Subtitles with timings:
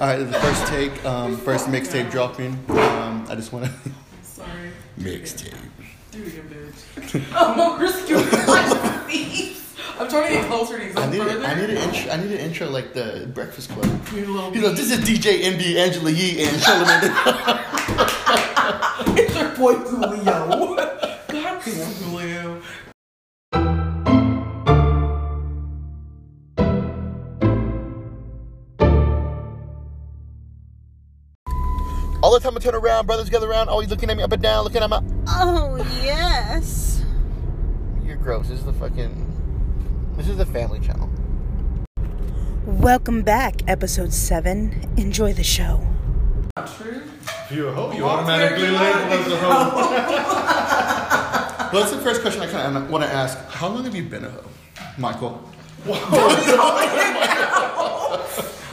[0.00, 2.58] All right, the first take, um, first mixtape dropping.
[2.68, 3.72] Um, I just want to
[4.22, 4.70] Sorry.
[4.98, 5.54] mixtape.
[6.10, 7.24] Do it again, bitch.
[7.34, 9.76] oh, risk your life, please.
[9.96, 10.92] I'm trying to get closer to you.
[10.96, 12.10] I need, a, I need an intro.
[12.10, 13.84] I need an intro like the Breakfast Club.
[14.10, 17.60] You need a little He's like, this is DJ Envy, Angela Yee, and Charlamagne.
[19.16, 20.24] It's your boy Julio.
[20.74, 22.60] God damn, Julio.
[32.34, 34.64] The time I turn around, brothers gather around, always looking at me up and down,
[34.64, 35.00] looking at my.
[35.28, 37.04] Oh, yes.
[38.04, 38.48] You're gross.
[38.48, 40.12] This is the fucking.
[40.16, 41.08] This is the family channel.
[42.66, 44.94] Welcome back, episode 7.
[44.96, 45.86] Enjoy the show.
[46.56, 47.02] Not true.
[47.22, 49.20] If you're a hoe, you automatically very labeled good.
[49.20, 50.50] as a hoe.
[51.72, 53.36] Well, that's the first question I kind of want to ask.
[53.48, 54.48] How long have you been a hoe,
[54.96, 55.42] Michael?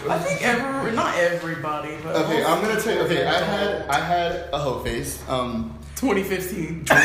[0.09, 3.01] I think every, not everybody, but Okay, I'm gonna tell you.
[3.01, 5.21] Okay, I had I had a hoe face.
[5.29, 6.85] Um, 2015.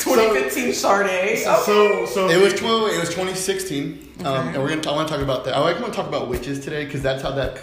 [0.00, 1.38] 2015 Sade.
[1.38, 2.90] So, so it was 12.
[2.92, 4.08] It was 2016.
[4.24, 4.90] Um, and we're gonna.
[4.90, 5.54] I want to talk about that.
[5.54, 7.58] I want to talk about witches today because that's how that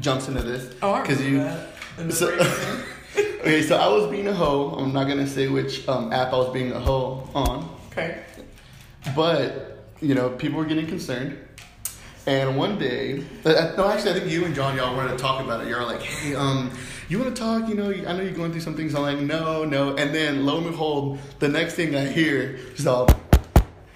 [0.00, 0.74] jumps into this.
[0.82, 1.38] Oh, I remember you.
[1.38, 1.68] that.
[2.12, 2.28] So-
[3.40, 4.76] okay, so I was being a hoe.
[4.78, 8.22] I'm not gonna say which um, app I was being a hoe on, okay.
[9.16, 11.38] but you know, people were getting concerned.
[12.26, 15.44] And one day, uh, no, actually, I think you and John, y'all wanted to talk
[15.44, 15.68] about it.
[15.68, 16.70] You're like, hey, um,
[17.08, 17.68] you want to talk?
[17.68, 18.94] You know, I know you're going through some things.
[18.94, 19.96] I'm like, no, no.
[19.96, 23.08] And then, lo and behold, the next thing I hear, she's all,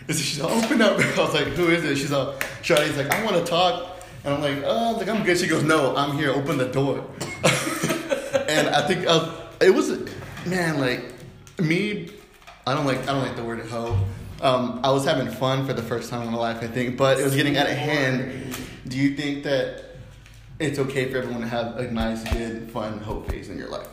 [0.09, 0.99] is she's all, open up.
[0.99, 1.99] I was like, who is it?
[1.99, 3.97] She's all, Charlie's like, I want to talk.
[4.25, 5.39] And I'm like, oh, like I'm good.
[5.39, 6.33] She goes, no, I'm here.
[6.33, 6.99] Open the door.
[8.49, 9.91] and I think was, it was,
[10.47, 11.05] man, like
[11.61, 12.11] me.
[12.67, 13.97] I don't like I don't like the word hoe.
[14.43, 17.19] Um, I was having fun for the first time in my life, I think, but
[17.19, 18.57] it was getting out of hand.
[18.87, 19.85] Do you think that
[20.59, 23.89] it's okay for everyone to have a nice, good, fun hoe phase in your life?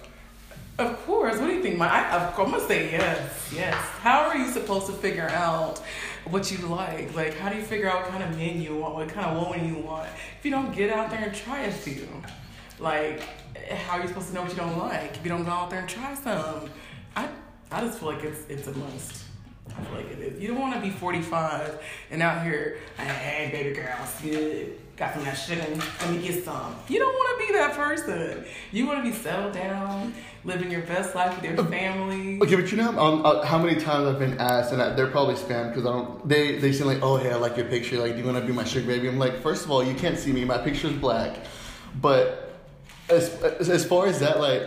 [0.80, 1.38] Of course.
[1.40, 1.92] What do you think, Mike?
[1.92, 3.54] I, I'm gonna say yes.
[3.54, 3.76] Yes.
[3.76, 5.80] How are you supposed to figure out
[6.26, 7.14] what you like?
[7.16, 8.96] Like, how do you figure out what kind of men you want?
[8.96, 10.10] What kind of woman you want?
[10.40, 12.08] If you don't get out there and try a few,
[12.80, 13.22] like,
[13.70, 15.70] how are you supposed to know what you don't like if you don't go out
[15.70, 16.70] there and try some?
[17.16, 17.30] I
[17.72, 19.26] I just feel like it's it's a must.
[19.70, 20.40] I feel like it is.
[20.40, 21.80] You don't want to be 45
[22.12, 24.80] and out here, hey, baby girl, good.
[24.96, 25.80] Got some that shit in.
[25.80, 26.76] Let me get some.
[26.88, 28.46] You don't want to be that person.
[28.72, 30.14] You want to be settled down,
[30.44, 32.40] living your best life with your family.
[32.44, 35.08] Okay, but you know um, uh, how many times I've been asked, and I, they're
[35.08, 36.30] probably spam because I don't.
[36.30, 37.98] They they seem like, oh hey, I like your picture.
[37.98, 39.08] Like, do you want to be my sugar baby?
[39.08, 40.46] I'm like, first of all, you can't see me.
[40.46, 41.40] My picture's black.
[42.00, 42.54] But
[43.10, 44.62] as as, as far as that, like,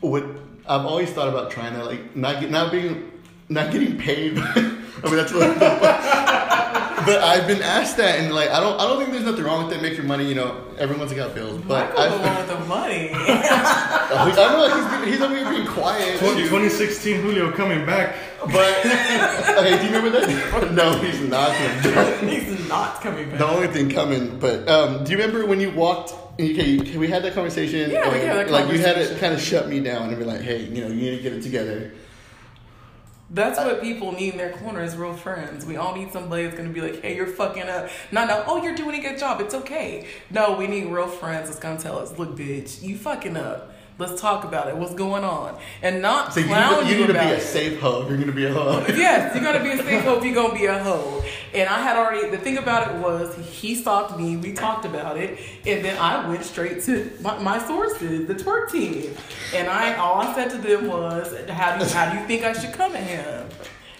[0.00, 0.24] what
[0.66, 3.12] I've always thought about trying to like not get not being
[3.48, 4.38] not getting paid.
[4.38, 5.58] I mean that's what.
[5.58, 9.64] but I've been asked that, and like I don't I don't think there's nothing wrong
[9.64, 9.82] with that.
[9.82, 10.64] Make your money, you know.
[10.76, 13.10] Everyone's got bills, but Michael the I, one with the money.
[13.14, 16.18] I know like he's, he's over here being quiet.
[16.18, 18.16] 20, 2016 Julio coming back.
[18.40, 18.54] But
[19.58, 20.72] okay, do you remember that?
[20.72, 21.54] No, he's not.
[22.22, 23.38] He's not coming back.
[23.38, 26.12] The only thing coming, but um, do you remember when you walked?
[26.40, 27.90] Okay, we had that conversation.
[27.90, 29.18] Yeah, we had that Like you had to conversation.
[29.18, 31.32] kind of shut me down and be like, "Hey, you know, you need to get
[31.32, 31.90] it together."
[33.30, 35.66] That's what people need in their corner is real friends.
[35.66, 37.90] We all need somebody that's gonna be like, hey, you're fucking up.
[38.10, 39.42] No, no, oh, you're doing a good job.
[39.42, 40.06] It's okay.
[40.30, 43.74] No, we need real friends that's gonna tell us, look, bitch, you fucking up.
[43.98, 44.76] Let's talk about it.
[44.76, 45.58] What's going on?
[45.82, 48.06] And not So you clown to- you you, need to be a safe hoe.
[48.08, 48.84] You're gonna be a hoe.
[48.88, 51.24] yes, you're gonna be a safe hoe you're gonna be a hoe.
[51.52, 55.16] And I had already the thing about it was he stalked me, we talked about
[55.16, 59.16] it, and then I went straight to my, my sources, the twerk team.
[59.52, 62.44] And I all I said to them was, How do you how do you think
[62.44, 63.48] I should come at him?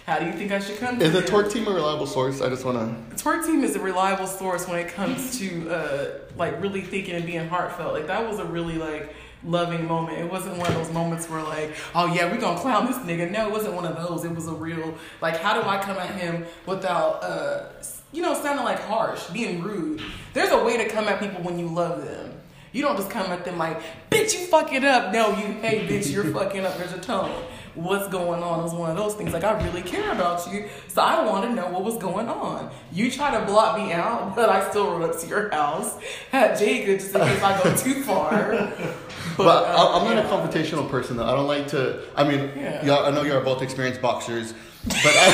[0.05, 1.13] How do you think I should come to him?
[1.13, 2.39] Is the twerk team a reliable source?
[2.39, 2.95] I just wanna.
[3.15, 7.25] Twerk team is a reliable source when it comes to uh, like really thinking and
[7.25, 7.93] being heartfelt.
[7.93, 9.13] Like that was a really like
[9.43, 10.17] loving moment.
[10.17, 13.31] It wasn't one of those moments where like, oh yeah, we're gonna clown this nigga.
[13.31, 14.25] No, it wasn't one of those.
[14.25, 17.69] It was a real like, how do I come at him without uh,
[18.11, 20.01] you know sounding like harsh, being rude.
[20.33, 22.39] There's a way to come at people when you love them.
[22.71, 23.81] You don't just come at them like,
[24.11, 25.11] bitch, you fucking up.
[25.11, 26.77] No, you, hey, bitch, you're fucking up.
[26.77, 27.43] There's a tone.
[27.73, 29.33] What's going on is one of those things.
[29.33, 32.69] Like, I really care about you, so I want to know what was going on.
[32.91, 35.97] You try to block me out, but I still rode up to your house,
[36.31, 38.71] had Jacob just in case I go too far.
[39.37, 41.25] But, But uh, I- I'm not a confrontational person though.
[41.25, 42.01] I don't like to.
[42.15, 42.85] I mean, Yeah.
[42.85, 44.53] y'all, I know y'all are both experienced boxers,
[44.85, 45.25] but I.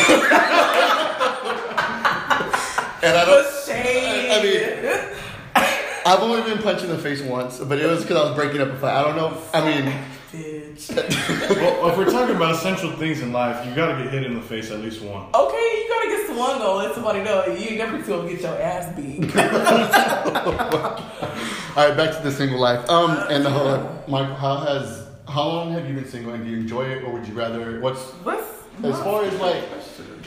[3.03, 3.43] and I don't.
[3.43, 4.31] The shade.
[4.31, 4.63] I mean,
[6.05, 8.61] I've only been punched in the face once, but it was because I was breaking
[8.61, 8.93] up a fight.
[8.95, 9.37] I don't know.
[9.53, 9.93] I mean.
[10.35, 14.41] Well, if we're talking about essential things in life, you gotta get hit in the
[14.41, 15.33] face at least once.
[15.33, 15.84] Okay,
[16.35, 16.77] you gotta get swung on.
[16.83, 19.35] Let somebody know you never gonna get your ass beat.
[21.77, 22.89] All right, back to the single life.
[22.89, 26.49] Um, and the whole Michael, how has how long have you been single, and do
[26.49, 27.79] you enjoy it, or would you rather?
[27.81, 28.45] What's What's
[28.83, 29.63] as far as like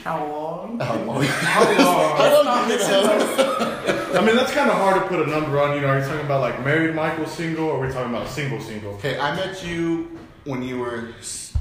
[0.04, 0.78] how long?
[0.80, 1.22] how long?
[1.22, 2.16] How long?
[2.18, 4.14] How long do you think?
[4.14, 5.74] I mean, that's kind of hard to put a number on.
[5.74, 8.28] You know, are you talking about like married Michael single, or are we talking about
[8.28, 8.92] single single?
[8.94, 11.52] Okay, I met you when you were s-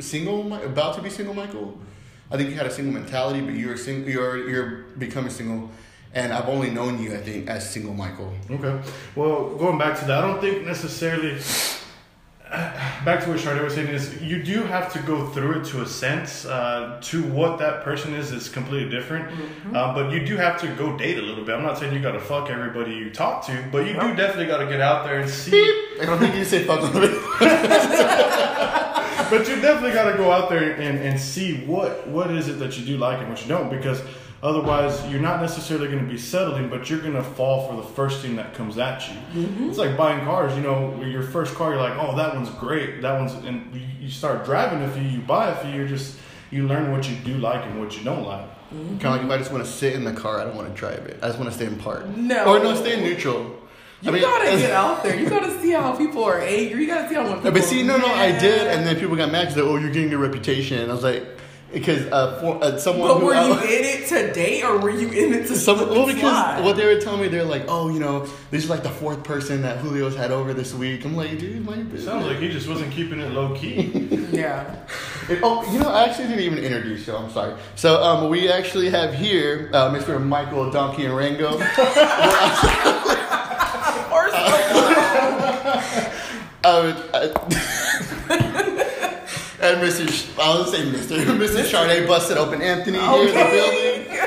[0.00, 1.78] single, about to be single, Michael.
[2.30, 4.10] I think you had a single mentality, but you're single.
[4.10, 5.70] You're you're becoming single,
[6.14, 8.32] and I've only known you, I think, as single Michael.
[8.50, 8.78] Okay.
[9.16, 11.38] Well, going back to that, I don't think necessarily.
[13.04, 15.82] Back to what Sade was saying is you do have to go through it to
[15.82, 16.46] a sense.
[16.46, 19.28] Uh, to what that person is is completely different.
[19.74, 21.54] Uh, but you do have to go date a little bit.
[21.54, 24.46] I'm not saying you got to fuck everybody you talk to, but you do definitely
[24.46, 25.60] got to get out there and see.
[26.00, 28.94] I don't think you say fuck on it.
[29.30, 32.58] but you definitely got to go out there and, and see what what is it
[32.58, 34.02] that you do like and what you don't because
[34.42, 37.82] otherwise you're not necessarily going to be settling but you're going to fall for the
[37.94, 39.68] first thing that comes at you mm-hmm.
[39.68, 43.02] it's like buying cars you know your first car you're like oh that one's great
[43.02, 46.16] that one's and you, you start driving a few you buy a few you're just
[46.50, 48.98] you learn what you do like and what you don't like mm-hmm.
[48.98, 50.68] Kind of like if I just want to sit in the car, I don't want
[50.68, 51.18] to drive it.
[51.22, 52.06] I just want to stay in park.
[52.16, 52.44] No.
[52.44, 53.58] Or no, stay in neutral.
[54.00, 55.18] You I mean, gotta as- get out there.
[55.18, 56.82] You gotta see how people are angry.
[56.82, 57.52] You gotta see how when people.
[57.52, 60.10] But see, no, no, I did, and then people got mad because oh, you're getting
[60.10, 60.78] your reputation.
[60.78, 61.24] And I was like,
[61.72, 64.78] because uh, for, uh, someone But who were I- you in it to date or
[64.78, 66.64] were you in it to Some, well, because slide?
[66.64, 69.22] what they were telling me, they're like, oh, you know, this is like the fourth
[69.22, 71.04] person that Julio's had over this week.
[71.04, 72.04] I'm like, dude, my business.
[72.06, 73.82] sounds like he just wasn't keeping it low key
[74.32, 74.76] Yeah.
[75.28, 77.14] It- oh, you know, I actually didn't even introduce you.
[77.14, 77.54] I'm sorry.
[77.74, 80.24] So, um, we actually have here uh, Mr.
[80.24, 81.58] Michael Donkey and Rango.
[85.68, 87.28] Or Uh, uh,
[89.60, 90.08] and Mr.
[90.08, 91.24] Sh- I was gonna say Mr.
[91.38, 91.64] Mr.
[91.64, 94.18] Charday busted open Anthony here in the building.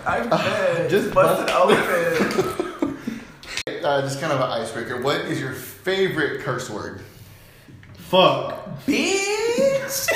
[0.06, 0.90] I'm dead.
[0.94, 2.96] Just busted bust- open.
[3.84, 5.00] Uh, just kind of an icebreaker.
[5.00, 7.00] What is your favorite curse word?
[7.96, 10.06] fuck Bitch.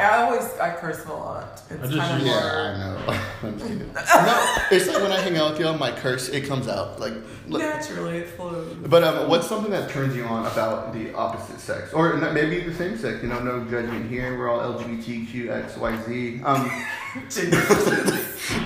[0.00, 1.62] I used to, I, I always I curse a lot.
[1.70, 2.54] It's I just kind of use- hard.
[2.54, 3.20] Yeah, I know.
[3.48, 3.92] I'm just kidding.
[3.94, 7.14] no, it's like when I hang out with y'all, my curse it comes out like.
[7.48, 8.74] like- Naturally, it flows.
[8.86, 12.60] But um, what's something that turns you on about the opposite sex, or not- maybe
[12.60, 13.22] the same sex?
[13.22, 14.36] You know, no judgment here.
[14.38, 16.40] We're all LGBTQ X Y Z.
[16.44, 16.70] Um,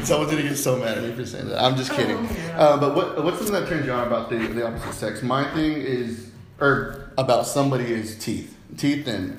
[0.05, 1.63] someone's gonna get so mad at me for saying that.
[1.63, 2.17] I'm just kidding.
[2.17, 2.59] Oh, yeah.
[2.59, 5.23] uh, but what what's something that turns you on about the the opposite sex?
[5.23, 6.31] My thing is,
[6.61, 9.39] or about somebody is teeth, teeth and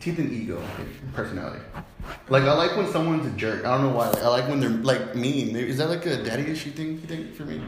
[0.00, 0.60] teeth and ego,
[1.14, 1.60] personality.
[2.28, 3.64] Like I like when someone's a jerk.
[3.64, 4.08] I don't know why.
[4.08, 5.54] Like I like when they're like mean.
[5.54, 6.92] Is that like a daddy issue thing?
[6.92, 7.60] You think for me?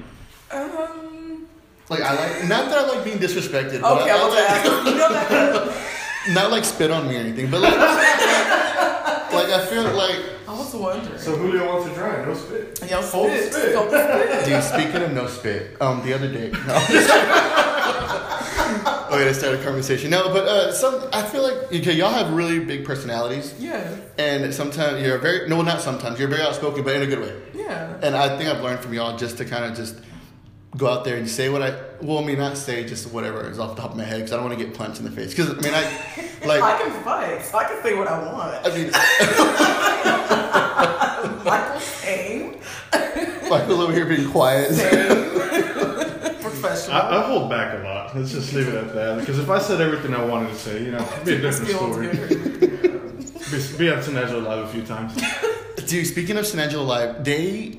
[0.50, 1.46] Um.
[1.88, 3.80] Like I like not that I like being disrespected.
[3.82, 4.86] But Okay, I, I was I like, asking.
[4.92, 6.34] You know that.
[6.34, 10.16] not like spit on me or anything, but like, like I feel like,
[10.48, 11.18] I was wondering.
[11.18, 13.52] so Julio wants to try no spit Yo, Hold spit.
[13.52, 13.74] spit.
[13.76, 14.44] Hold spit.
[14.46, 14.62] dude.
[14.62, 16.58] Speaking of no spit, um, the other day, no,
[19.22, 20.10] Okay, to start a conversation.
[20.10, 23.94] No, but uh, some I feel like okay, y'all have really big personalities, Yeah.
[24.18, 27.32] and sometimes you're very no, not sometimes you're very outspoken, but in a good way.
[27.54, 27.96] Yeah.
[28.02, 29.94] And I think I've learned from y'all just to kind of just
[30.76, 33.60] go out there and say what I well, I mean, not say just whatever is
[33.60, 35.12] off the top of my head because I don't want to get punched in the
[35.12, 35.30] face.
[35.30, 35.82] Because I mean, I
[36.44, 36.60] like.
[36.62, 38.66] I can fight, so I can say what I want.
[38.66, 38.90] I mean,
[41.44, 42.56] Michael same,
[43.48, 44.70] Michael's over here being quiet.
[46.92, 47.20] Same, professional.
[47.20, 48.16] I, I hold back a lot.
[48.16, 49.18] Let's just leave it at that.
[49.20, 51.68] Because if I said everything I wanted to say, you know, it'd be a different
[51.68, 52.78] Skills story.
[53.52, 55.14] Be, be on Tenezzo Live a few times.
[55.86, 57.78] Dude, speaking of San Angelo Live, they,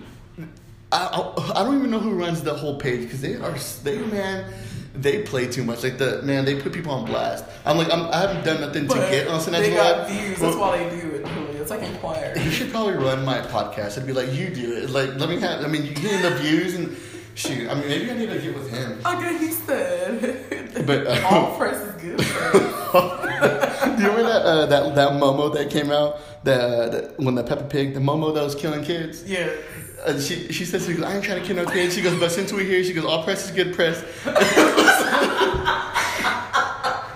[0.91, 3.97] I, I, I don't even know who runs the whole page because they are, they
[4.05, 4.53] man,
[4.93, 5.81] they play too much.
[5.83, 7.43] Like the man, they put people on blast.
[7.65, 10.09] I'm like, I'm, I haven't done nothing to get on they San Angelo got Live.
[10.11, 10.39] views.
[10.39, 11.25] That's Well, why they do it.
[11.25, 12.33] Really, it's like a choir.
[12.37, 14.91] You should probably run my podcast I'd be like, you do it.
[14.91, 15.65] Like, let me have.
[15.65, 16.95] I mean, you getting the views and
[17.35, 17.69] shoot.
[17.69, 18.99] I mean, maybe I need to get with him.
[19.05, 20.85] Okay, he said.
[20.85, 22.17] But, uh, all press is good.
[23.97, 26.19] Do you remember that uh, that that Momo that came out?
[26.43, 29.23] The, the when the Peppa Pig, the Momo that was killing kids.
[29.23, 29.49] yeah.
[30.05, 31.95] Uh, she she says she goes, I ain't trying to kill no kids.
[31.95, 34.03] She goes, but since we're here, she goes, all press is good press.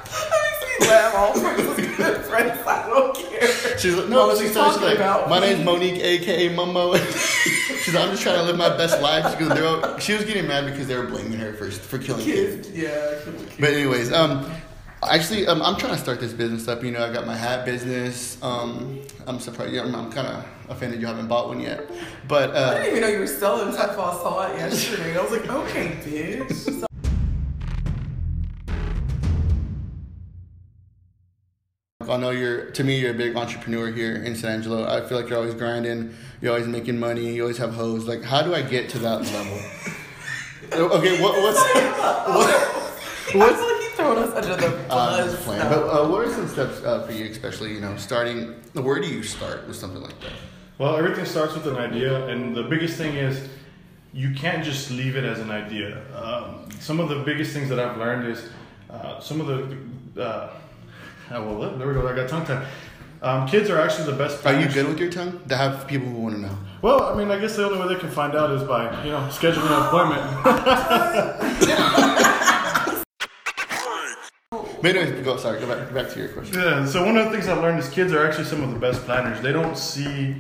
[0.08, 1.16] That makes me laugh.
[1.16, 2.24] All press is good.
[2.30, 2.68] Press.
[2.68, 3.27] I don't care.
[3.78, 5.30] She's like, no, What was she starts she's talking like, about?
[5.30, 6.98] my name's Monique, aka Momo.
[7.84, 9.32] she's like, I'm just trying to live my best life.
[9.34, 12.24] She goes, all, she was getting mad because they were blaming her for for killing
[12.26, 12.68] kids.
[12.68, 12.78] Kids.
[12.78, 13.20] Yeah.
[13.24, 13.56] kids.
[13.60, 14.50] But anyways, um,
[15.04, 16.84] actually, um, I'm trying to start this business up.
[16.84, 18.42] You know, I got my hat business.
[18.42, 19.74] Um, I'm surprised.
[19.74, 21.90] Yeah, I'm, I'm kind of offended you haven't bought one yet.
[22.28, 23.92] But I uh, didn't even know you were selling stuff.
[23.92, 25.18] I saw it yesterday.
[25.18, 26.87] I was like, okay, bitch.
[32.08, 32.72] So- I know you're.
[32.72, 34.88] To me, you're a big entrepreneur here in San Angelo.
[34.88, 36.16] I feel like you're always grinding.
[36.42, 37.34] You're always making money.
[37.36, 38.08] You always have hoes.
[38.08, 39.60] Like, how do I get to that level?
[40.98, 42.50] okay, what, what's what,
[43.36, 45.32] what's like he throwing us under the uh, bus.
[45.32, 45.62] just playing.
[45.64, 48.54] But uh, what are some steps uh, for you, especially you know, starting?
[48.74, 50.32] Where do you start with something like that?
[50.78, 53.50] Well, everything starts with an idea, and the biggest thing is
[54.14, 56.02] you can't just leave it as an idea.
[56.16, 58.50] Um, some of the biggest things that I've learned is
[58.90, 60.24] uh, some of the.
[60.24, 60.50] Uh,
[61.32, 62.08] oh, well, there we go.
[62.08, 62.66] I got tongue tied.
[63.22, 64.46] Um, kids are actually the best.
[64.46, 65.42] Are you good with your tongue?
[65.50, 66.58] To have people who want to know.
[66.82, 69.12] Well, I mean, I guess the only way they can find out is by you
[69.12, 70.94] know scheduling an appointment.
[74.80, 75.38] But anyways, go.
[75.38, 75.90] Sorry, go back.
[75.90, 76.60] Go back to your question.
[76.60, 78.80] Yeah, so one of the things I've learned is kids are actually some of the
[78.80, 79.42] best planners.
[79.42, 80.36] They don't see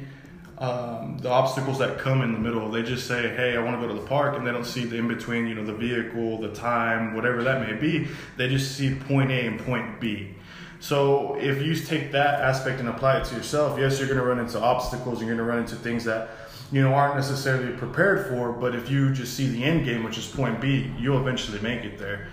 [0.59, 2.69] um, the obstacles that come in the middle.
[2.69, 4.85] They just say, "Hey, I want to go to the park," and they don't see
[4.85, 5.47] the in between.
[5.47, 8.07] You know, the vehicle, the time, whatever that may be.
[8.37, 10.35] They just see point A and point B.
[10.79, 14.25] So if you take that aspect and apply it to yourself, yes, you're going to
[14.25, 15.19] run into obstacles.
[15.19, 16.29] You're going to run into things that
[16.71, 18.51] you know aren't necessarily prepared for.
[18.51, 21.83] But if you just see the end game, which is point B, you'll eventually make
[21.83, 22.27] it there.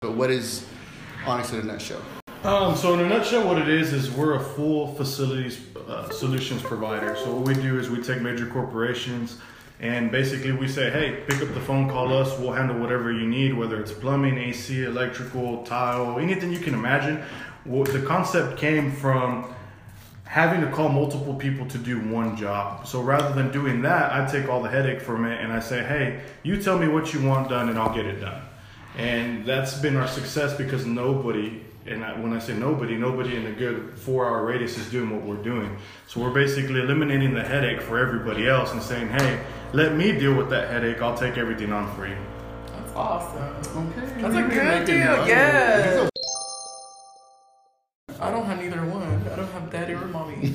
[0.00, 0.66] But what is
[1.26, 2.02] Onyx in a nutshell?
[2.44, 6.62] Um, so in a nutshell, what it is is we're a full facilities uh, solutions
[6.62, 7.16] provider.
[7.16, 9.38] So what we do is we take major corporations
[9.80, 12.38] and basically we say, hey, pick up the phone, call us.
[12.38, 17.22] We'll handle whatever you need, whether it's plumbing, AC, electrical, tile, anything you can imagine.
[17.66, 19.52] Well, the concept came from
[20.24, 22.86] having to call multiple people to do one job.
[22.86, 25.84] So rather than doing that, I take all the headache from it and I say,
[25.84, 28.42] hey, you tell me what you want done and I'll get it done.
[28.96, 33.52] And that's been our success because nobody, and when I say nobody, nobody in a
[33.52, 35.76] good four hour radius is doing what we're doing.
[36.06, 40.34] So we're basically eliminating the headache for everybody else and saying, hey, let me deal
[40.34, 41.00] with that headache.
[41.02, 42.16] I'll take everything on for you.
[42.72, 43.88] That's awesome.
[43.88, 44.22] Okay.
[44.22, 45.26] That's a good deal.
[45.26, 46.08] Yes.
[48.18, 49.02] I don't have neither one.
[49.30, 50.36] I don't have daddy or mommy.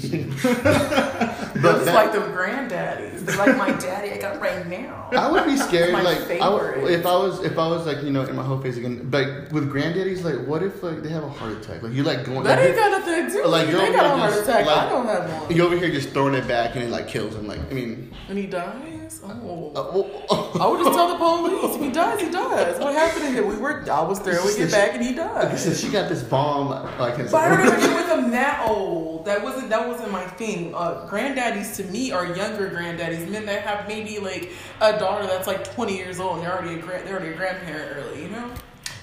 [1.61, 3.00] But It's that- like the granddaddies.
[3.47, 5.09] Like my daddy I got right now.
[5.11, 8.11] I would be scared, like I would, if I was, if I was like you
[8.11, 11.23] know in my whole phase again, like with granddaddies, like what if like they have
[11.23, 11.81] a heart attack?
[11.83, 13.79] Like you like going, That like, ain't got nothing to do Like, you're.
[13.79, 14.65] They got a heart just, attack.
[14.65, 15.55] like- I don't have one.
[15.55, 17.47] you over here just throwing it back and it like kills him.
[17.47, 19.21] Like I mean, And he dies?
[19.23, 19.71] Oh.
[19.75, 21.75] uh, well, I would just tell the police.
[21.75, 22.79] If he dies, he dies.
[22.79, 23.47] What happened to him?
[23.47, 24.39] We were, I was there.
[24.45, 25.51] We get back and he died.
[25.51, 26.69] Listen, she got this bomb.
[26.97, 29.25] Like, But I don't even with them that old.
[29.25, 30.73] That wasn't that wasn't my thing.
[30.73, 35.47] Uh, granddaddies to me are younger granddaddies, men that have maybe like a daughter that's
[35.47, 38.23] like twenty years old and they're already a grand, they're already a grandparent early.
[38.23, 38.51] You know,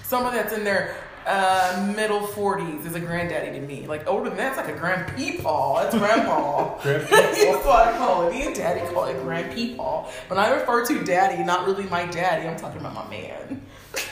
[0.03, 0.95] someone that's in their
[1.27, 3.85] uh, middle forties is a granddaddy to me.
[3.85, 5.81] Like older than that's like a grandpeepaw.
[5.83, 6.77] That's grandpa.
[6.79, 7.09] Grandpeepaw?
[7.09, 8.31] that's what I call it.
[8.31, 10.05] Me and daddy call it grandpeepaw.
[10.27, 12.47] When I refer to daddy, not really my daddy.
[12.47, 13.61] I'm talking about my man.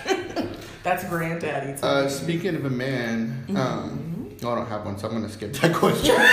[0.83, 1.79] that's granddaddy.
[1.79, 2.09] To uh, me.
[2.09, 3.57] speaking of a man, Mm-hmm.
[3.57, 6.15] um, I don't have one, so I'm gonna skip that question.
[6.15, 6.23] no,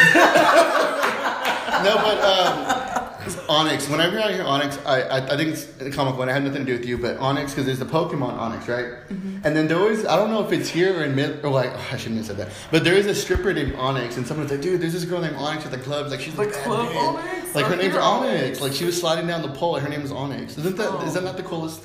[1.96, 3.03] but um,
[3.48, 3.88] Onyx.
[3.88, 6.28] Whenever I hear Onyx, I I, I think it's a comic one.
[6.28, 8.86] I had nothing to do with you, but Onyx because there's the Pokemon Onix, right?
[9.08, 9.38] Mm-hmm.
[9.44, 11.70] And then there was I don't know if it's here or in mid or like
[11.74, 14.50] oh, I shouldn't have said that, but there is a stripper named Onyx, and someone's
[14.50, 16.88] like, dude, there's this girl named Onyx at the clubs, like she's The a club
[16.88, 17.54] bitch." Onyx?
[17.54, 18.32] Like her name's Onyx.
[18.42, 18.60] Onyx?
[18.60, 20.58] Like she was sliding down the pole, her name was Onyx.
[20.58, 21.06] Isn't that Oh.
[21.06, 21.82] is that not the coolest?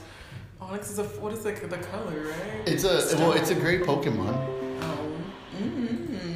[0.62, 2.68] Onyx is a what is the the color, right?
[2.68, 4.59] It's a well, it's a great Pokemon.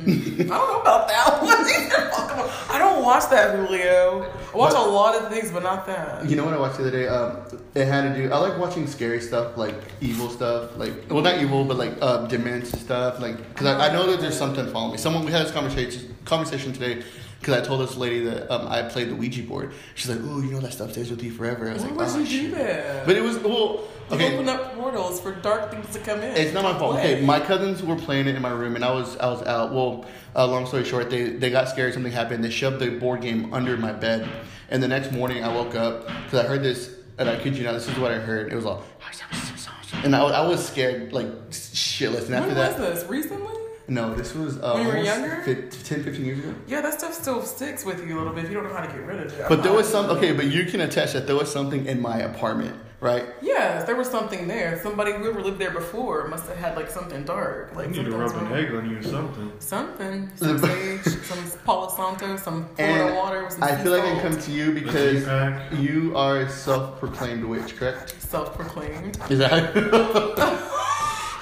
[0.06, 0.42] Mm.
[0.42, 2.50] I don't know about that one.
[2.76, 4.32] I don't watch that Julio.
[4.54, 6.30] I watch a lot of things, but not that.
[6.30, 7.08] You know what I watched the other day?
[7.08, 7.38] Um,
[7.76, 8.32] it had to do.
[8.32, 12.26] I like watching scary stuff, like evil stuff, like well, not evil, but like uh,
[12.28, 13.20] dementia stuff.
[13.20, 14.98] Like, because I, I know that there's something following me.
[14.98, 17.04] Someone we had this conversation conversation today.
[17.40, 19.74] Because I told this lady that um, I played the Ouija board.
[19.96, 21.98] She's like, "Oh, you know that stuff stays with you forever." I was Why like,
[21.98, 23.06] would "Oh you do shit!" that?
[23.06, 24.34] But it was well, okay.
[24.36, 26.36] open up portals for dark things to come in.
[26.38, 26.96] It's not my fault.
[26.96, 27.16] Play.
[27.16, 29.74] Okay, my cousins were playing it in my room, and I was I was out.
[29.74, 30.06] Well,
[30.36, 31.94] uh, long story short, they they got scared.
[31.94, 32.44] Something happened.
[32.44, 34.28] They shoved the board game under my bed,
[34.70, 37.64] and the next morning I woke up because I heard this, and I kid you
[37.64, 38.52] not, this is what I heard.
[38.52, 38.84] It was all,
[40.04, 42.26] and I was, I was scared like shitless.
[42.26, 43.04] And after When was that, this?
[43.10, 43.54] Recently?
[43.88, 45.42] no, this was uh, When you were younger?
[45.44, 46.54] fif- 10, 15 years ago.
[46.68, 48.86] Yeah, that stuff still sticks with you a little bit if you don't know how
[48.86, 49.42] to get rid of it.
[49.44, 52.02] I'm But there was some okay, but you can attest that there was something in
[52.02, 53.26] my apartment, right?
[53.42, 54.80] Yes, there was something there.
[54.82, 57.76] Somebody whoever lived there before must have had like something dark.
[57.76, 59.52] Like you need to something rub was an egg on you or something.
[59.60, 63.50] Something, some sage, some Palo Santo, some Florida And water.
[63.50, 64.22] Some I sea feel like I salt.
[64.24, 65.24] come to you because
[65.80, 68.16] you are a self-proclaimed witch, correct?
[68.22, 69.20] self-proclaimed.
[69.30, 69.74] Is that?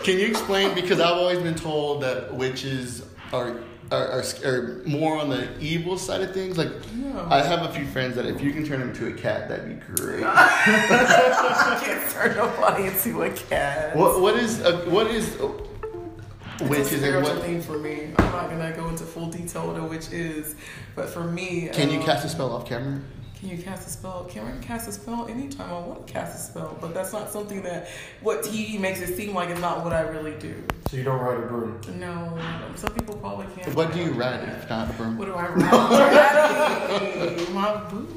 [0.03, 0.73] Can you explain?
[0.73, 3.55] Because I've always been told that witches are
[3.91, 6.57] are, are, are more on the evil side of things.
[6.57, 7.27] Like, No.
[7.29, 9.67] I have a few friends that if you can turn them into a cat, that'd
[9.67, 10.23] be great.
[10.25, 13.95] I can't turn nobody into a cat.
[13.95, 15.35] what what is uh, what is?
[15.35, 18.13] It's Which a spiritual What, thing for me.
[18.19, 20.55] I'm not gonna go into full detail what a witch is,
[20.95, 23.01] but for me, can you um, cast a spell off camera?
[23.41, 24.27] Can you cast a spell?
[24.29, 26.77] Can I cast a spell anytime I want to cast a spell?
[26.79, 27.87] But that's not something that
[28.21, 30.63] what TV makes it seem like it's not what I really do.
[30.87, 31.81] So you don't ride a broom.
[31.97, 32.37] No,
[32.75, 33.75] some people probably can't.
[33.75, 35.17] What do you ride if not a broom?
[35.17, 37.49] What do I ride?
[37.51, 38.07] My boo.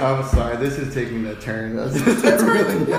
[0.00, 1.76] I'm sorry, this is taking a turn.
[1.76, 2.00] That's
[2.42, 2.98] really good.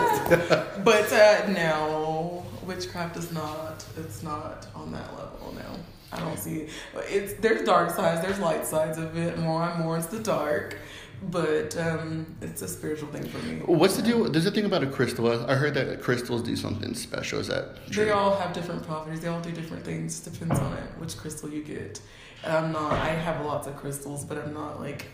[0.84, 3.84] But uh, no, witchcraft is not.
[3.98, 5.56] It's not on that level.
[5.56, 5.80] No,
[6.12, 6.70] I don't see it.
[7.10, 9.38] It's there's dark sides, there's light sides of it.
[9.38, 10.78] More and more is the dark,
[11.30, 13.60] but um, it's a spiritual thing for me.
[13.66, 14.30] What's the deal?
[14.30, 15.28] There's a thing about a crystal.
[15.50, 17.40] I heard that crystals do something special.
[17.40, 18.06] Is that true?
[18.06, 19.20] They all have different properties.
[19.20, 20.20] They all do different things.
[20.20, 22.00] Depends on it, which crystal you get.
[22.44, 22.94] And I'm not.
[22.94, 25.08] I have lots of crystals, but I'm not like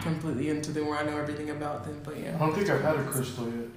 [0.00, 2.00] completely into them where I know everything about them.
[2.02, 2.38] But yeah, I yeah.
[2.38, 3.68] don't think I've had a crystal yet.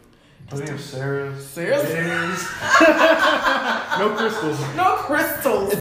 [0.52, 1.46] I think of Sarah's.
[1.46, 1.84] Sarah's?
[1.84, 2.48] Days.
[4.00, 4.76] no crystals.
[4.76, 5.81] No crystals.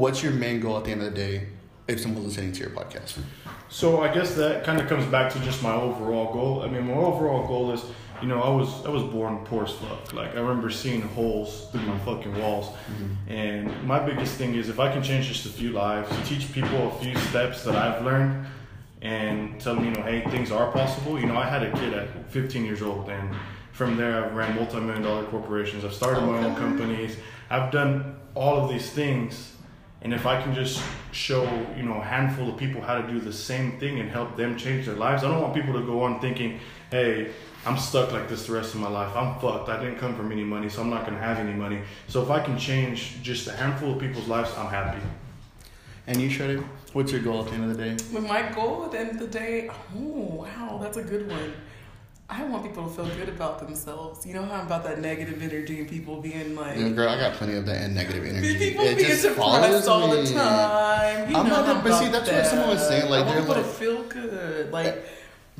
[0.00, 1.48] What's your main goal at the end of the day
[1.86, 3.18] if someone's listening to your podcast?
[3.68, 6.62] So I guess that kind of comes back to just my overall goal.
[6.62, 7.84] I mean, my overall goal is,
[8.22, 10.14] you know, I was I was born poor as fuck.
[10.14, 13.30] Like I remember seeing holes through my fucking walls, mm-hmm.
[13.30, 16.88] and my biggest thing is if I can change just a few lives, teach people
[16.88, 18.46] a few steps that I've learned,
[19.02, 21.20] and tell them, you know, hey, things are possible.
[21.20, 23.36] You know, I had a kid at 15 years old, and
[23.72, 25.84] from there I've ran multi-million dollar corporations.
[25.84, 27.18] I've started my own companies.
[27.50, 29.56] I've done all of these things
[30.02, 31.44] and if I can just show,
[31.76, 34.56] you know, a handful of people how to do the same thing and help them
[34.56, 36.58] change their lives, I don't want people to go on thinking,
[36.90, 37.32] hey,
[37.66, 39.14] I'm stuck like this the rest of my life.
[39.14, 39.68] I'm fucked.
[39.68, 41.82] I didn't come from any money, so I'm not going to have any money.
[42.08, 45.02] So if I can change just a handful of people's lives, I'm happy.
[46.06, 46.64] And you, Shredder,
[46.94, 47.96] what's your goal at the end of the day?
[48.10, 51.52] But my goal at the end of the day, oh wow, that's a good one.
[52.32, 54.24] I want people to feel good about themselves.
[54.24, 57.18] You know how I'm about that negative energy and people being like, Yeah, girl, I
[57.18, 58.56] got plenty of that and negative energy.
[58.56, 60.32] people It being just depressed all the me.
[60.32, 61.28] time.
[61.30, 63.40] You I'm not that- but see, that's what someone was saying, like, I want they're
[63.40, 65.04] people to like- feel good, like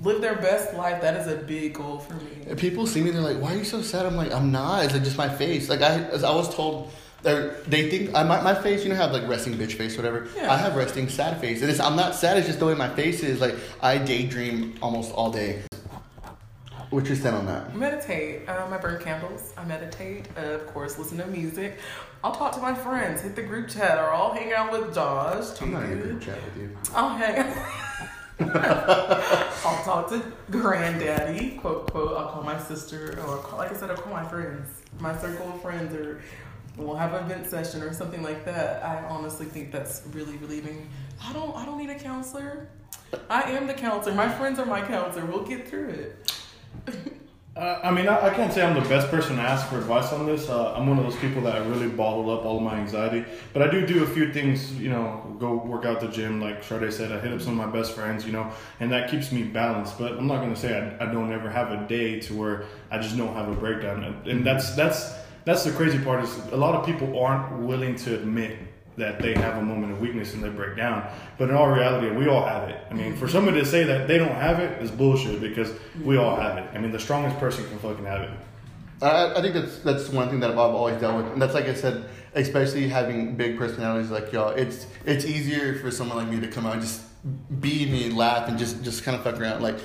[0.02, 1.02] live their best life.
[1.02, 2.54] That is a big goal for me.
[2.54, 4.84] People see me, they're like, "Why are you so sad?" I'm like, "I'm not.
[4.84, 6.90] It's like just my face." Like I, as I was told,
[7.22, 8.82] they think I, my my face.
[8.84, 10.28] You know, have like resting bitch face, whatever.
[10.36, 10.50] Yeah.
[10.52, 12.38] I have resting sad face, and it's, I'm not sad.
[12.38, 13.40] It's just the way my face is.
[13.40, 15.62] Like I daydream almost all day.
[16.90, 17.76] What's your stand on that?
[17.76, 18.48] Meditate.
[18.48, 19.52] Um, I burn candles.
[19.56, 20.26] I meditate.
[20.36, 21.78] Uh, of course, listen to music.
[22.24, 23.22] I'll talk to my friends.
[23.22, 25.62] Hit the group chat, or I'll hang out with Josh.
[25.62, 26.76] I'm not in a group chat with you.
[26.92, 27.54] I'll hang.
[28.40, 32.16] I'll talk to granddaddy, quote quote.
[32.16, 35.48] I'll call my sister, or call, like I said, I'll call my friends, my circle
[35.48, 36.20] of friends, or
[36.76, 38.82] we'll have an event session or something like that.
[38.84, 40.88] I honestly think that's really relieving.
[41.22, 41.54] I don't.
[41.54, 42.68] I don't need a counselor.
[43.28, 44.16] I am the counselor.
[44.16, 45.24] My friends are my counselor.
[45.26, 46.32] We'll get through it.
[47.56, 50.14] Uh, I mean, I, I can't say I'm the best person to ask for advice
[50.14, 50.48] on this.
[50.48, 53.22] Uh, I'm one of those people that I really bottle up all of my anxiety.
[53.52, 56.64] But I do do a few things, you know, go work out the gym, like
[56.64, 57.12] Sade said.
[57.12, 59.98] I hit up some of my best friends, you know, and that keeps me balanced.
[59.98, 62.64] But I'm not going to say I, I don't ever have a day to where
[62.90, 64.04] I just don't have a breakdown.
[64.04, 65.12] And, and that's that's
[65.44, 68.56] that's the crazy part is a lot of people aren't willing to admit
[69.00, 71.06] that they have a moment of weakness and they break down.
[71.36, 72.80] But in all reality, we all have it.
[72.90, 76.16] I mean, for somebody to say that they don't have it is bullshit because we
[76.16, 76.70] all have it.
[76.72, 78.30] I mean, the strongest person can fucking have it.
[79.02, 81.66] I, I think that's that's one thing that I've always dealt with, and that's like
[81.66, 84.50] I said, especially having big personalities like y'all.
[84.50, 87.02] It's it's easier for someone like me to come out and just
[87.60, 89.62] be me, laugh, and just just kind of fuck around.
[89.62, 89.78] Like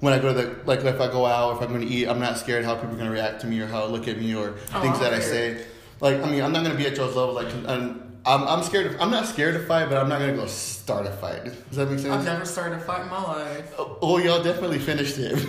[0.00, 2.06] when I go to the like if I go out, if I'm going to eat,
[2.06, 4.06] I'm not scared how people are going to react to me or how they look
[4.08, 5.64] at me or oh, things Oh, that I say.
[6.00, 7.34] Like I mean, I'm not going to be at y'all's level.
[7.34, 10.32] Like and I'm I'm scared of I'm not scared to fight, but I'm not going
[10.32, 11.44] to go start a fight.
[11.44, 12.14] Does that make sense?
[12.14, 13.72] I've never started a fight in my life.
[13.78, 15.32] Oh, y'all definitely finished it.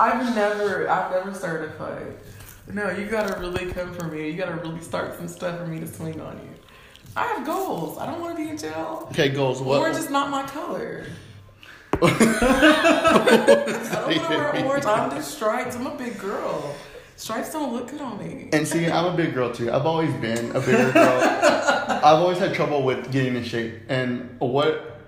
[0.00, 2.18] I've never, I've never started a fight.
[2.72, 4.30] No, you gotta really come for me.
[4.30, 6.50] You gotta really start some stuff for me to swing on you.
[7.16, 7.98] I have goals.
[7.98, 9.08] I don't want to be in jail.
[9.10, 9.60] okay, goals.
[9.60, 9.80] What?
[9.80, 11.04] Orange is not my color.
[12.02, 12.06] I
[13.90, 14.84] don't want to wear orange.
[14.84, 15.74] I'm just stripes.
[15.74, 16.74] I'm a big girl.
[17.18, 18.48] Stripes don't look good on me.
[18.52, 19.72] And see, I'm a big girl too.
[19.72, 21.20] I've always been a bigger girl.
[21.88, 23.74] I've always had trouble with getting in shape.
[23.88, 25.00] And what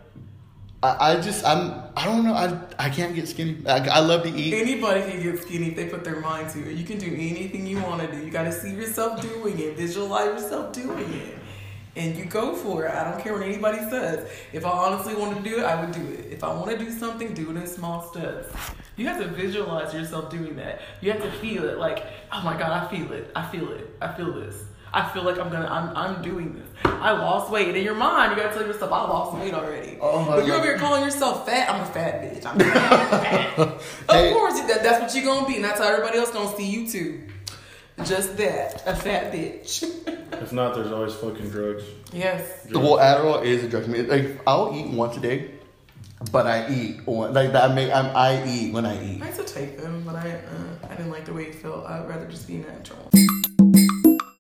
[0.83, 3.59] I, I just I'm I don't know I I can't get skinny.
[3.65, 4.55] I, I love to eat.
[4.55, 6.77] Anybody can get skinny if they put their mind to it.
[6.77, 8.19] You can do anything you want to do.
[8.19, 11.39] You got to see yourself doing it, visualize yourself doing it,
[12.01, 12.95] and you go for it.
[12.95, 14.29] I don't care what anybody says.
[14.53, 16.33] If I honestly want to do it, I would do it.
[16.33, 18.49] If I want to do something, do it in small steps.
[18.97, 20.81] You have to visualize yourself doing that.
[21.03, 21.79] You have to feel it.
[21.79, 23.31] Like, oh my God, I feel it.
[23.37, 23.95] I feel it.
[24.01, 24.57] I feel this.
[24.93, 26.67] I feel like I'm gonna, I'm, I'm doing this.
[26.85, 27.77] I lost weight.
[27.77, 29.99] In your mind, you gotta tell yourself, I lost weight already.
[30.01, 31.71] Oh my but you're over here calling yourself fat.
[31.71, 32.45] I'm a fat bitch.
[32.45, 33.59] I'm fat.
[33.59, 34.33] of Hey.
[34.33, 36.89] course, that, that's what you're gonna be, and that's how everybody else gonna see you
[36.89, 37.21] too.
[38.05, 39.85] Just that, a fat bitch.
[40.33, 41.85] If not, there's always fucking drugs.
[42.15, 42.67] yes.
[42.73, 44.03] Well, Adderall is a drug to me.
[44.03, 45.51] Like I'll eat once a day,
[46.33, 47.71] but I eat one like that.
[47.71, 49.23] I make I'm, I eat when I eat.
[49.23, 51.85] I used to take them, but I, uh, I didn't like the way it felt.
[51.85, 53.11] I'd rather just be natural.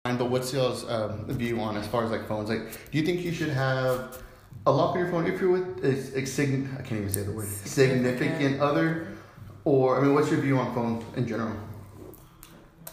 [0.07, 2.49] And but what's y'all's um, view on as far as like phones?
[2.49, 4.17] Like, do you think you should have
[4.67, 6.75] a lock on your phone if you're with a, a sign?
[6.79, 9.09] I can't even say the word significant other,
[9.65, 11.57] or I mean, what's your view on phones in general?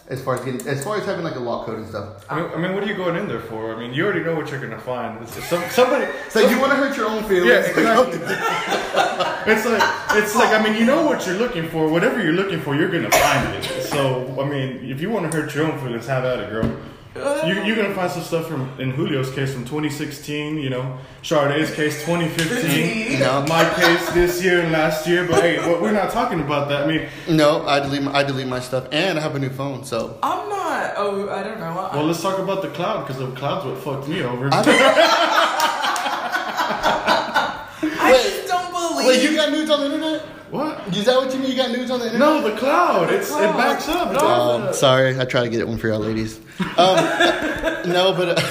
[0.08, 2.24] As far as getting, as far as having like a lock code and stuff.
[2.30, 3.74] I mean, I mean, what are you going in there for?
[3.74, 5.22] I mean, you already know what you're gonna find.
[5.22, 6.06] It's some, somebody.
[6.30, 7.50] So you want to hurt your own feelings?
[7.50, 8.18] Yeah, exactly.
[9.52, 9.82] it's like
[10.16, 11.88] it's like I mean, you know what you're looking for.
[11.88, 13.82] Whatever you're looking for, you're gonna find it.
[13.82, 16.74] So I mean, if you want to hurt your own feelings, have at it, girl.
[17.46, 20.58] You, you're gonna find some stuff from in Julio's case from 2016.
[20.58, 23.08] You know, Chardae's case 2015.
[23.18, 23.44] No.
[23.48, 25.26] My case this year and last year.
[25.26, 26.84] But hey, well, we're not talking about that.
[26.84, 29.50] I mean, no, I delete my, I delete my stuff, and I have a new
[29.50, 29.84] phone.
[29.84, 30.94] So I'm not.
[30.96, 31.66] Oh, I don't know.
[31.78, 34.48] I, well, let's talk about the cloud because the cloud's what fucked me over.
[34.52, 34.62] I
[37.82, 38.22] Wait.
[38.22, 39.06] just don't believe.
[39.06, 40.22] wait, you got nudes on the internet?
[40.50, 40.96] What?
[40.96, 41.50] Is that what you mean?
[41.50, 42.28] You got nudes on the internet?
[42.28, 43.10] No, the cloud.
[43.12, 43.56] It's it cloud.
[43.56, 44.12] backs up.
[44.14, 44.60] dog.
[44.68, 46.38] Um, sorry, I try to get it one for y'all ladies.
[46.60, 46.96] Um,
[47.86, 48.42] no, but uh,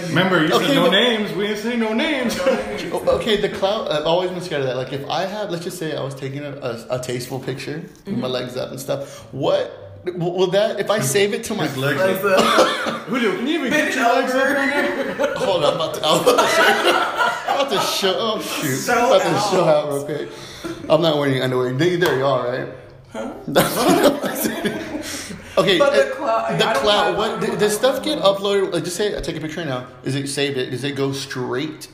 [0.00, 1.32] you- Remember, you Okay, said no but- names.
[1.32, 2.38] We ain't say no names.
[2.40, 3.88] okay, the cloud.
[3.90, 4.76] I've always been scared of that.
[4.76, 7.82] Like, if I had, let's just say, I was taking a, a, a tasteful picture
[8.06, 9.30] with my legs up and stuff.
[9.32, 10.80] What will will that?
[10.80, 12.22] If I save it to my His legs Like up.
[12.22, 14.54] the- Julio, can you even Bend get your legs up over.
[14.54, 15.34] right now?
[15.44, 16.62] Hold on, I'm about to, I'm about to show.
[17.52, 18.14] I'm about to show.
[18.18, 18.80] Oh shoot!
[18.80, 19.50] Show I'm about to out.
[19.50, 20.28] show out real quick.
[20.90, 21.72] I'm not wearing underwear.
[21.72, 22.68] There, there you are, right?
[23.12, 23.32] Huh?
[25.58, 27.16] okay, But the uh, cloud- The cloud.
[27.16, 28.72] What th- does stuff get uploaded?
[28.72, 29.86] Like, just say I take a picture right now.
[30.04, 30.58] Is it saved?
[30.58, 31.88] It does it go straight?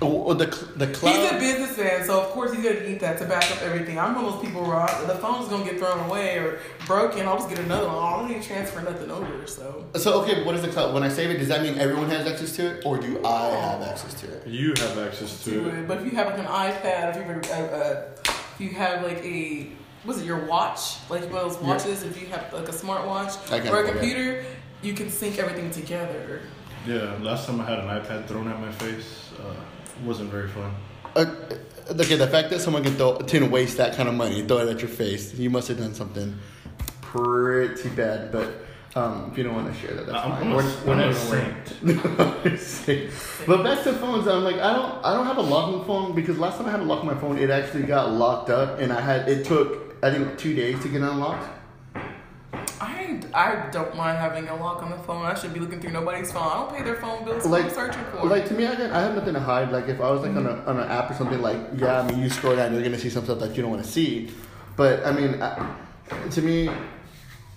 [0.00, 1.14] Or, or the the cloud?
[1.14, 3.98] He's a businessman, so of course he's gonna need that to back up everything.
[3.98, 7.26] I'm one of those people where I, the phone's gonna get thrown away or broken.
[7.26, 7.96] I'll just get another one.
[7.98, 9.46] I don't need to transfer nothing over.
[9.46, 10.94] So So okay, but what is the cloud?
[10.94, 13.48] When I save it, does that mean everyone has access to it, or do I
[13.50, 14.46] have access to it?
[14.46, 15.74] You have access do to it.
[15.80, 15.86] it.
[15.88, 18.02] But if you have like an iPad, if you uh, uh,
[18.60, 19.68] if you have like a
[20.04, 23.50] was it your watch, like one of those watches, if you have like a smartwatch
[23.50, 23.92] I or a afford that.
[23.92, 24.44] computer,
[24.82, 26.42] you can sync everything together.
[26.86, 29.54] Yeah, last time I had an iPad thrown at my face, uh,
[30.04, 30.74] wasn't very fun.
[31.16, 31.26] Uh,
[31.90, 34.68] okay, the fact that someone can throw can waste that kind of money, throw it
[34.68, 36.36] at your face, you must have done something
[37.02, 38.32] pretty bad.
[38.32, 38.48] But
[38.96, 40.42] um, if you don't want to share that, that's I'm, fine.
[40.48, 43.10] I'm, We're- we're I'm a not gonna saint.
[43.46, 45.84] but back to phones, I'm like, I don't, I don't have a lock on my
[45.84, 48.50] phone because last time I had a lock on my phone, it actually got locked
[48.50, 51.46] up, and I had it took I think two days to get unlocked.
[52.80, 55.24] I, I don't mind having a lock on the phone.
[55.26, 56.44] I should be looking through nobody's phone.
[56.50, 57.44] I don't pay their phone bills.
[57.44, 58.26] Like, I'm searching for.
[58.26, 59.70] like to me, I, I have nothing to hide.
[59.70, 62.10] Like if I was like on, a, on an app or something, like yeah, I
[62.10, 64.30] mean, you scroll down, you're gonna see some stuff that you don't want to see.
[64.76, 65.70] But I mean, I,
[66.30, 66.70] to me,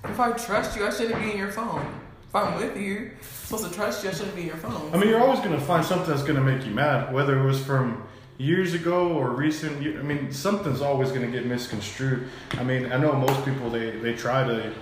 [0.05, 1.85] if I trust you, I shouldn't be in your phone.
[2.27, 4.89] If I'm with you, I'm supposed to trust you, I shouldn't be in your phone.
[4.93, 7.63] I mean, you're always gonna find something that's gonna make you mad, whether it was
[7.63, 8.03] from
[8.37, 9.77] years ago or recent.
[9.77, 12.27] I mean, something's always gonna get misconstrued.
[12.53, 14.73] I mean, I know most people they they try to,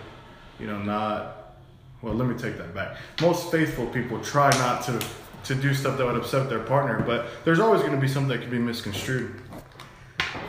[0.60, 1.38] you know, not.
[2.02, 2.98] Well, let me take that back.
[3.22, 5.00] Most faithful people try not to
[5.44, 8.42] to do stuff that would upset their partner, but there's always gonna be something that
[8.42, 9.42] can be misconstrued.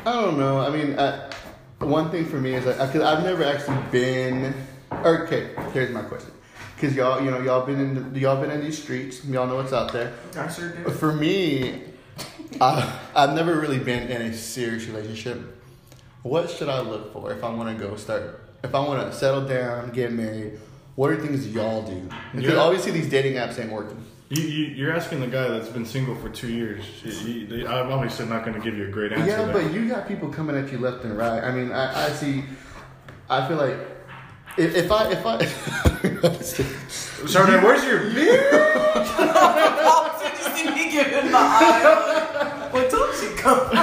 [0.06, 0.60] I don't know.
[0.60, 1.30] I mean, uh,
[1.86, 4.54] one thing for me is that because I've never actually been.
[4.92, 6.30] Okay, here's my question.
[6.76, 9.24] Because y'all, you know, y'all been in y'all been in these streets.
[9.24, 10.12] Y'all know what's out there.
[10.36, 10.90] I sure do.
[10.90, 11.82] For me,
[12.60, 15.40] I, I've never really been in a serious relationship.
[16.22, 18.40] What should I look for if I want to go start?
[18.62, 20.60] If I want to settle down, get married,
[20.94, 22.08] what are things y'all do?
[22.34, 22.60] Because Yeah.
[22.60, 24.04] obviously these dating apps ain't working.
[24.32, 26.86] You, you, you're asking the guy that's been single for two years.
[27.04, 29.26] You- you- they- I'm obviously not going to give you a great answer.
[29.26, 29.52] Yeah, there.
[29.52, 31.44] but you got people coming at you left and right.
[31.44, 32.42] I mean, I, I see.
[33.28, 33.76] I feel like
[34.56, 35.36] if, if I if I.
[37.28, 38.50] Chardonnay, where's your beer?
[40.22, 42.70] Did you see me giving the eye?
[42.72, 43.82] Well, don't you come from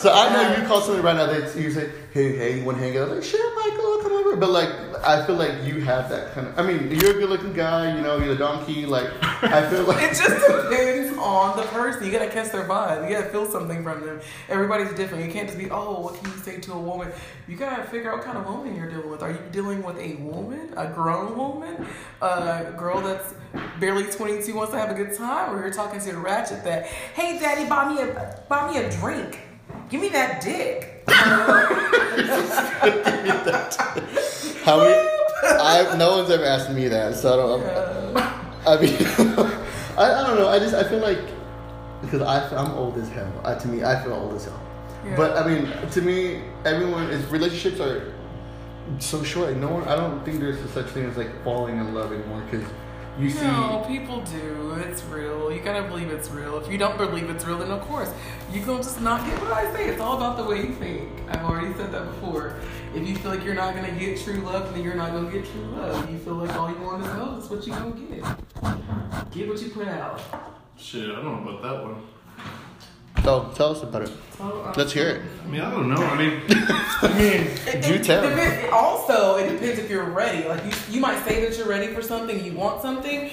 [0.00, 2.78] so I know you call somebody right now that you say, "Hey, hey, you want
[2.78, 4.70] to hang out?" I was like, "Sure, Michael, come over." But like,
[5.04, 6.58] I feel like you have that kind of.
[6.58, 7.94] I mean, you're a good-looking guy.
[7.96, 8.86] You know, you're a donkey.
[8.86, 9.08] Like,
[9.42, 10.02] I feel like.
[10.12, 12.04] It just depends on the person.
[12.04, 13.08] You gotta catch their vibe.
[13.08, 14.20] You gotta feel something from them.
[14.48, 15.24] Everybody's different.
[15.24, 17.10] You can't just be, oh, what can you say to a woman?
[17.48, 19.22] You gotta figure out what kind of woman you're dealing with.
[19.22, 21.86] Are you dealing with a woman, a grown woman,
[22.20, 23.34] a girl that's
[23.80, 26.86] barely 22 wants to have a good time, or you're talking to a ratchet that,
[26.86, 29.38] hey, daddy, buy me a buy me a drink.
[29.92, 31.04] Give me that dick.
[34.64, 35.08] How many?
[35.44, 37.62] I no one's ever asked me that, so I don't.
[38.66, 38.96] I mean,
[39.98, 40.48] I, I don't know.
[40.48, 41.20] I just I feel like
[42.00, 43.30] because I I'm old as hell.
[43.44, 44.58] I, to me, I feel old as hell.
[45.04, 45.14] Yeah.
[45.14, 48.14] But I mean, to me, everyone is relationships are
[48.98, 49.54] so short.
[49.58, 49.86] No one.
[49.86, 52.66] I don't think there's such thing as like falling in love anymore because
[53.18, 53.46] you see.
[53.46, 54.74] No, people do.
[54.86, 55.52] It's real.
[55.52, 56.58] You gotta believe it's real.
[56.58, 58.10] If you don't believe it's real, then of course
[58.52, 59.88] you gonna just not get what I say.
[59.88, 61.08] It's all about the way you think.
[61.28, 62.56] I've already said that before.
[62.94, 65.44] If you feel like you're not gonna get true love, then you're not gonna get
[65.44, 66.10] true love.
[66.10, 67.36] You feel like all you want is love.
[67.36, 69.30] That's what you gonna get.
[69.30, 70.20] Get what you put out.
[70.76, 72.02] Shit, I don't know about that one.
[73.22, 74.10] So tell us about it.
[74.76, 75.22] Let's hear it.
[75.44, 76.02] I mean, I don't know.
[76.02, 78.22] I mean, I mean, It- Do it tell.
[78.28, 80.48] depends- also, it depends if you're ready.
[80.48, 83.30] Like you, you might say that you're ready for something, you want something,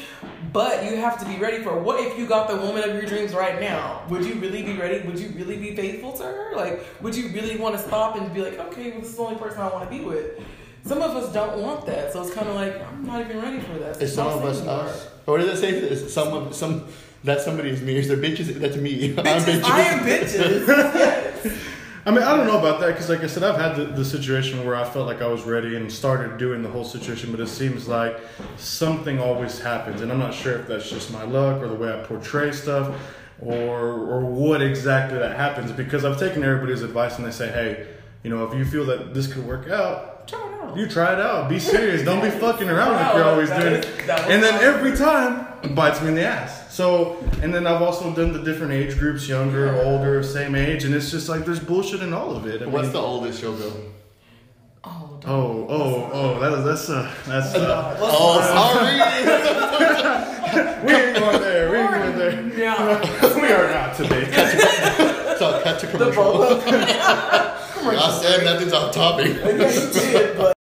[0.53, 1.75] but you have to be ready for.
[1.77, 1.81] it.
[1.81, 4.03] What if you got the woman of your dreams right now?
[4.09, 5.07] Would you really be ready?
[5.07, 6.51] Would you really be faithful to her?
[6.55, 9.23] Like, would you really want to stop and be like, okay, well, this is the
[9.23, 10.39] only person I want to be with?
[10.85, 13.59] Some of us don't want that, so it's kind of like I'm not even ready
[13.59, 14.07] for that.
[14.07, 14.75] some Don't of us anymore.
[14.81, 15.07] us?
[15.25, 15.69] Or what does it say?
[15.69, 16.85] Is some of some
[17.23, 17.97] that somebody is me?
[17.97, 18.53] Is there bitches?
[18.59, 19.09] That's me.
[19.17, 19.63] I'm Bitches, bitches.
[19.63, 20.67] I am bitches.
[20.67, 21.57] yes.
[22.05, 24.05] I mean, I don't know about that because, like I said, I've had the, the
[24.05, 27.39] situation where I felt like I was ready and started doing the whole situation, but
[27.39, 28.17] it seems like
[28.57, 31.93] something always happens, and I'm not sure if that's just my luck or the way
[31.93, 32.95] I portray stuff,
[33.41, 35.71] or or what exactly that happens.
[35.71, 37.87] Because I've taken everybody's advice and they say, hey,
[38.23, 40.48] you know, if you feel that this could work out, Try out.
[40.75, 41.49] You try it out.
[41.49, 42.03] Be serious.
[42.03, 44.09] Don't be fucking around like you're always that doing is- it.
[44.09, 46.73] And then every time bites me in the ass.
[46.73, 50.93] So, and then I've also done the different age groups, younger, older, same age, and
[50.95, 52.61] it's just like there's bullshit in all of it.
[52.61, 53.73] I What's mean- the oldest you'll go?
[54.85, 56.39] Oh, Oh, oh, oh!
[56.39, 58.95] That is that's uh, that's uh, Oh, sorry.
[60.87, 61.69] we ain't going there.
[61.69, 62.57] We ain't going there.
[62.57, 63.35] Yeah.
[63.35, 64.23] We are not today.
[65.37, 66.23] so cut to The commercial.
[66.23, 66.63] both.
[66.65, 70.55] I said nothing's off topic.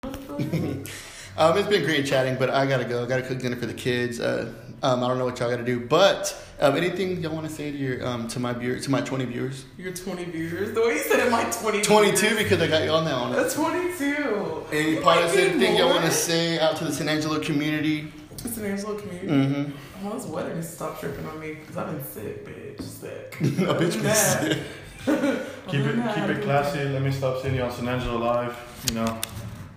[1.39, 3.05] Um, it's been great chatting, but I gotta go.
[3.05, 4.19] I gotta cook dinner for the kids.
[4.19, 7.53] Uh, um, I don't know what y'all gotta do, but um, anything y'all want to
[7.53, 9.65] say to your um, to my viewer, to my twenty viewers?
[9.77, 10.75] you're 20 viewers.
[10.75, 11.83] The way you said it, my 20.
[11.83, 12.43] Twenty two viewers.
[12.43, 13.37] because I got y'all now on it.
[13.37, 14.67] That's 22.
[14.73, 18.13] Any You part of anything y'all want to say out to the San Angelo community?
[18.33, 19.29] It's an Angelo community.
[19.29, 20.09] Mm-hmm.
[20.09, 22.83] Oh, this weather needs to stop tripping on me because I've been sick, bitch.
[22.83, 23.37] Sick.
[23.41, 24.59] A bitch been sick.
[25.69, 26.85] Keep it keep it classy.
[26.85, 28.57] Let me stop seeing you on San Angelo Live.
[28.89, 29.21] You know,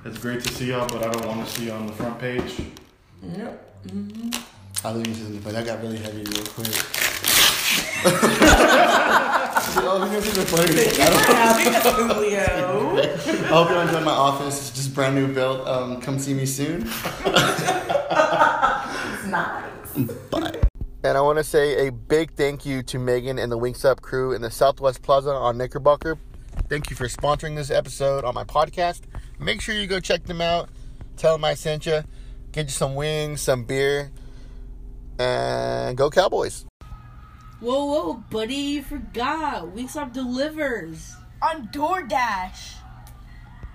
[0.06, 2.20] it's great to see y'all, but I don't want to see you on the front
[2.20, 2.62] page.
[3.22, 3.68] Yep.
[4.84, 5.58] I think this isn't funny.
[5.58, 6.68] I got really heavy real quick.
[9.84, 10.74] oh, this isn't funny.
[10.74, 11.22] I don't
[11.86, 12.98] Having a Leo.
[12.98, 14.70] I hope you're enjoying my office.
[14.70, 15.68] It's just brand new built.
[15.68, 16.82] Um, come see me soon.
[16.82, 16.92] It's
[19.28, 19.66] nice.
[20.32, 20.62] Bye.
[21.04, 24.34] And I want to say a big thank you to Megan and the Wingstop crew
[24.34, 26.18] in the Southwest Plaza on Knickerbocker.
[26.70, 29.02] Thank you for sponsoring this episode on my podcast.
[29.42, 30.70] Make sure you go check them out.
[31.18, 32.04] Tell them I sent you.
[32.52, 34.12] Get you some wings, some beer,
[35.18, 36.66] and go Cowboys.
[37.60, 39.76] Whoa, whoa, buddy, you forgot.
[39.76, 41.16] Wingstop delivers.
[41.42, 42.81] On DoorDash.